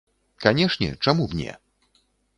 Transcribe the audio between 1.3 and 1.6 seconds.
б не?